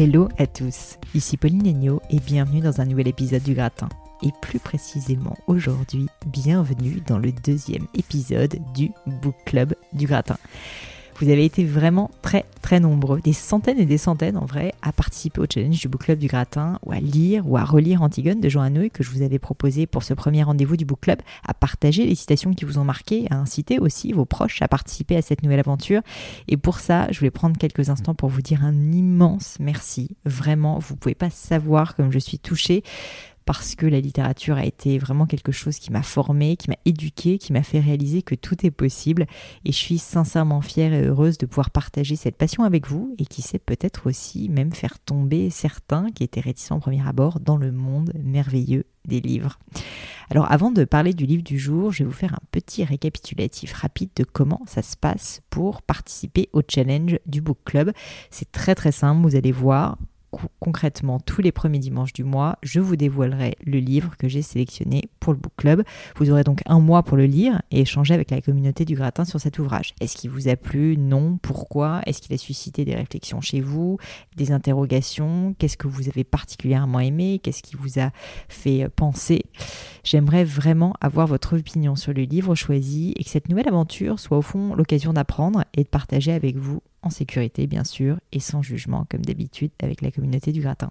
[0.00, 3.88] Hello à tous, ici Pauline Agneau et bienvenue dans un nouvel épisode du Gratin.
[4.22, 10.36] Et plus précisément aujourd'hui, bienvenue dans le deuxième épisode du Book Club du Gratin.
[11.20, 14.92] Vous avez été vraiment très très nombreux, des centaines et des centaines en vrai, à
[14.92, 18.40] participer au challenge du Book Club du Gratin, ou à lire ou à relire Antigone
[18.40, 21.18] de Jean Hanoï que je vous avais proposé pour ce premier rendez-vous du Book Club,
[21.46, 25.16] à partager les citations qui vous ont marqué, à inciter aussi vos proches à participer
[25.16, 26.02] à cette nouvelle aventure.
[26.46, 30.16] Et pour ça, je voulais prendre quelques instants pour vous dire un immense merci.
[30.24, 32.84] Vraiment, vous pouvez pas savoir comme je suis touchée
[33.48, 37.38] parce que la littérature a été vraiment quelque chose qui m'a formée, qui m'a éduquée,
[37.38, 39.24] qui m'a fait réaliser que tout est possible.
[39.64, 43.24] Et je suis sincèrement fière et heureuse de pouvoir partager cette passion avec vous et
[43.24, 47.56] qui sait peut-être aussi même faire tomber certains qui étaient réticents au premier abord dans
[47.56, 49.58] le monde merveilleux des livres.
[50.28, 53.72] Alors avant de parler du livre du jour, je vais vous faire un petit récapitulatif
[53.72, 57.92] rapide de comment ça se passe pour participer au challenge du book club.
[58.30, 59.96] C'est très très simple, vous allez voir
[60.60, 65.02] concrètement tous les premiers dimanches du mois, je vous dévoilerai le livre que j'ai sélectionné
[65.20, 65.82] pour le book club.
[66.16, 69.24] Vous aurez donc un mois pour le lire et échanger avec la communauté du gratin
[69.24, 69.94] sur cet ouvrage.
[70.00, 70.96] Est-ce qu'il vous a plu?
[70.96, 71.38] Non.
[71.40, 72.00] Pourquoi?
[72.06, 73.98] Est-ce qu'il a suscité des réflexions chez vous?
[74.36, 75.54] Des interrogations?
[75.58, 77.40] Qu'est-ce que vous avez particulièrement aimé?
[77.42, 78.10] Qu'est-ce qui vous a
[78.48, 79.44] fait penser?
[80.04, 84.38] J'aimerais vraiment avoir votre opinion sur le livre choisi et que cette nouvelle aventure soit
[84.38, 88.62] au fond l'occasion d'apprendre et de partager avec vous en sécurité bien sûr et sans
[88.62, 90.90] jugement comme d'habitude avec la communauté du gratin.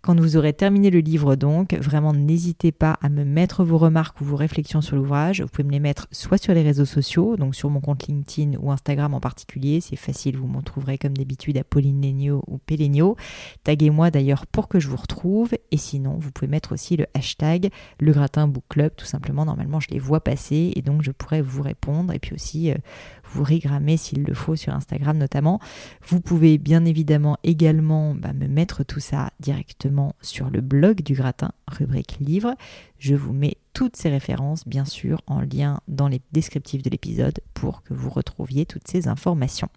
[0.00, 4.20] Quand vous aurez terminé le livre donc, vraiment n'hésitez pas à me mettre vos remarques
[4.20, 5.42] ou vos réflexions sur l'ouvrage.
[5.42, 8.58] Vous pouvez me les mettre soit sur les réseaux sociaux, donc sur mon compte LinkedIn
[8.58, 12.58] ou Instagram en particulier, c'est facile, vous m'en trouverez comme d'habitude à Pauline Legno ou
[12.58, 13.16] Pelenio.
[13.64, 17.70] Taguez-moi d'ailleurs pour que je vous retrouve et sinon vous pouvez mettre aussi le hashtag
[18.00, 21.42] le gratin book club tout simplement, normalement je les vois passer et donc je pourrais
[21.42, 22.76] vous répondre et puis aussi euh,
[23.32, 25.60] vous rigrammer s'il le faut sur Instagram notamment.
[26.06, 31.14] Vous pouvez bien évidemment également bah, me mettre tout ça directement sur le blog du
[31.14, 32.54] gratin, rubrique livre.
[32.98, 37.40] Je vous mets toutes ces références bien sûr en lien dans les descriptifs de l'épisode
[37.54, 39.68] pour que vous retrouviez toutes ces informations.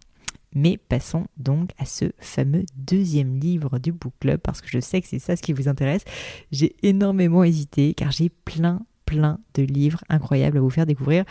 [0.54, 5.02] Mais passons donc à ce fameux deuxième livre du book club parce que je sais
[5.02, 6.06] que c'est ça ce qui vous intéresse.
[6.52, 11.26] J'ai énormément hésité car j'ai plein plein de livres incroyables à vous faire découvrir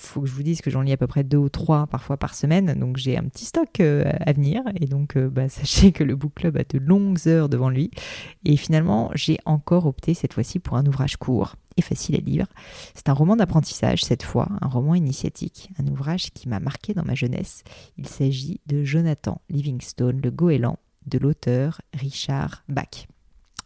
[0.00, 2.16] faut que je vous dise que j'en lis à peu près deux ou trois parfois
[2.16, 4.62] par semaine, donc j'ai un petit stock euh, à venir.
[4.80, 7.90] Et donc, euh, bah, sachez que le book club a de longues heures devant lui.
[8.44, 12.46] Et finalement, j'ai encore opté cette fois-ci pour un ouvrage court et facile à lire.
[12.94, 17.04] C'est un roman d'apprentissage cette fois, un roman initiatique, un ouvrage qui m'a marqué dans
[17.04, 17.62] ma jeunesse.
[17.96, 23.06] Il s'agit de Jonathan Livingstone, le goéland, de l'auteur Richard Bach.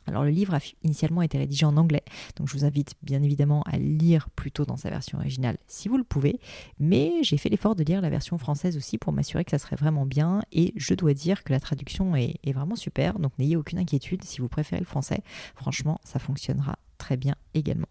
[0.07, 2.05] Alors le livre a initialement été rédigé en anglais,
[2.37, 5.97] donc je vous invite bien évidemment à lire plutôt dans sa version originale si vous
[5.97, 6.41] le pouvez,
[6.79, 9.77] mais j'ai fait l'effort de lire la version française aussi pour m'assurer que ça serait
[9.77, 13.57] vraiment bien, et je dois dire que la traduction est, est vraiment super, donc n'ayez
[13.57, 15.23] aucune inquiétude si vous préférez le français,
[15.55, 17.89] franchement ça fonctionnera très bien également.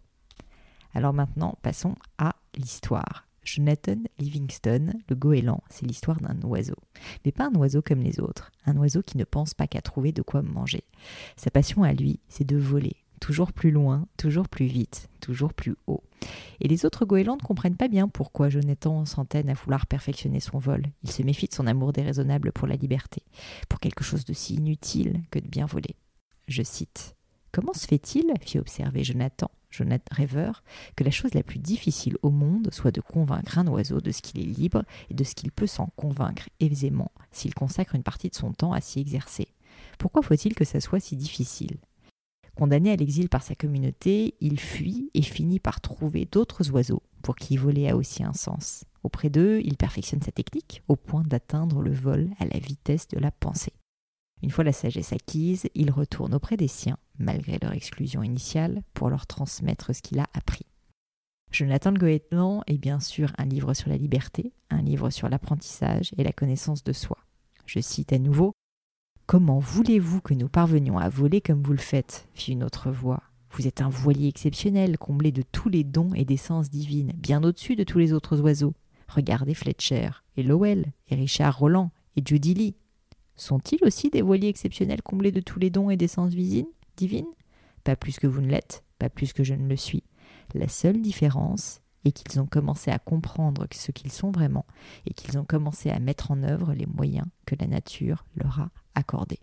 [0.94, 3.26] Alors maintenant passons à l'histoire.
[3.44, 6.76] Jonathan Livingstone, le goéland, c'est l'histoire d'un oiseau.
[7.24, 10.12] Mais pas un oiseau comme les autres, un oiseau qui ne pense pas qu'à trouver
[10.12, 10.84] de quoi manger.
[11.36, 15.76] Sa passion à lui, c'est de voler, toujours plus loin, toujours plus vite, toujours plus
[15.86, 16.02] haut.
[16.60, 20.58] Et les autres goélands ne comprennent pas bien pourquoi Jonathan s'entête à vouloir perfectionner son
[20.58, 20.86] vol.
[21.02, 23.22] Il se méfie de son amour déraisonnable pour la liberté,
[23.68, 25.96] pour quelque chose de si inutile que de bien voler.
[26.48, 27.16] Je cite
[27.54, 30.64] Comment se fait-il, fit observer Jonathan, Jonathan rêveur,
[30.96, 34.22] que la chose la plus difficile au monde soit de convaincre un oiseau de ce
[34.22, 38.28] qu'il est libre et de ce qu'il peut s'en convaincre aisément s'il consacre une partie
[38.28, 39.46] de son temps à s'y exercer?
[40.00, 41.76] Pourquoi faut-il que ça soit si difficile?
[42.56, 47.36] Condamné à l'exil par sa communauté, il fuit et finit par trouver d'autres oiseaux pour
[47.36, 48.82] qui voler a aussi un sens.
[49.04, 53.20] Auprès d'eux, il perfectionne sa technique au point d'atteindre le vol à la vitesse de
[53.20, 53.74] la pensée.
[54.44, 59.08] Une fois la sagesse acquise, il retourne auprès des siens, malgré leur exclusion initiale, pour
[59.08, 60.66] leur transmettre ce qu'il a appris.
[61.50, 66.24] Jonathan Goéland est bien sûr un livre sur la liberté, un livre sur l'apprentissage et
[66.24, 67.16] la connaissance de soi.
[67.64, 68.52] Je cite à nouveau
[69.24, 72.28] Comment voulez-vous que nous parvenions à voler comme vous le faites?
[72.34, 73.22] fit une autre voix.
[73.50, 77.42] Vous êtes un voilier exceptionnel, comblé de tous les dons et des sens divines, bien
[77.42, 78.74] au-dessus de tous les autres oiseaux.
[79.08, 82.74] Regardez Fletcher, et Lowell, et Richard Roland, et Judy Lee.
[83.36, 87.26] Sont-ils aussi des voiliers exceptionnels comblés de tous les dons et des sens divines?
[87.82, 90.04] Pas plus que vous ne l'êtes, pas plus que je ne le suis.
[90.54, 94.66] La seule différence est qu'ils ont commencé à comprendre ce qu'ils sont vraiment
[95.06, 98.70] et qu'ils ont commencé à mettre en œuvre les moyens que la nature leur a
[98.94, 99.40] accordés.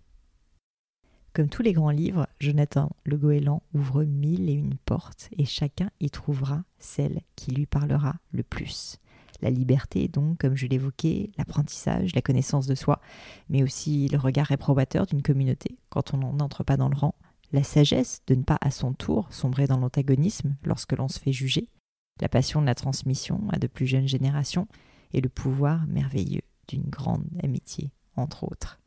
[1.34, 5.90] Comme tous les grands livres, Jonathan Le Goéland ouvre mille et une portes et chacun
[6.00, 8.98] y trouvera celle qui lui parlera le plus.
[9.42, 13.02] La liberté, donc, comme je l'évoquais, l'apprentissage, la connaissance de soi,
[13.50, 17.16] mais aussi le regard réprobateur d'une communauté quand on n'entre pas dans le rang,
[17.52, 21.34] la sagesse de ne pas à son tour sombrer dans l'antagonisme lorsque l'on se fait
[21.34, 21.68] juger,
[22.22, 24.68] la passion de la transmission à de plus jeunes générations
[25.14, 28.80] et le pouvoir merveilleux d'une grande amitié, entre autres.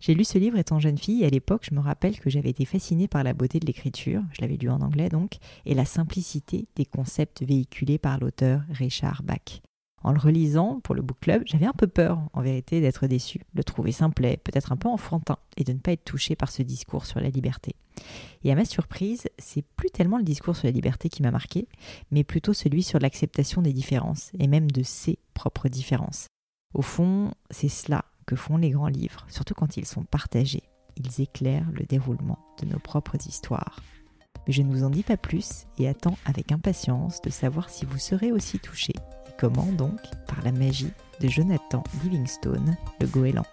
[0.00, 2.50] J'ai lu ce livre étant jeune fille et à l'époque, je me rappelle que j'avais
[2.50, 5.86] été fascinée par la beauté de l'écriture, je l'avais lu en anglais donc, et la
[5.86, 9.62] simplicité des concepts véhiculés par l'auteur Richard Bach.
[10.04, 13.38] En le relisant pour le book club, j'avais un peu peur, en vérité, d'être déçu,
[13.38, 16.50] de le trouver simplet, peut-être un peu enfantin, et de ne pas être touché par
[16.50, 17.74] ce discours sur la liberté.
[18.44, 21.66] Et à ma surprise, c'est plus tellement le discours sur la liberté qui m'a marqué,
[22.10, 26.26] mais plutôt celui sur l'acceptation des différences, et même de ses propres différences.
[26.74, 30.64] Au fond, c'est cela que font les grands livres, surtout quand ils sont partagés.
[30.96, 33.80] Ils éclairent le déroulement de nos propres histoires.
[34.46, 37.84] Mais je ne vous en dis pas plus et attends avec impatience de savoir si
[37.84, 38.92] vous serez aussi touché
[39.38, 40.00] Comment donc?
[40.28, 43.46] Par la magie de Jonathan Livingstone, le goéland.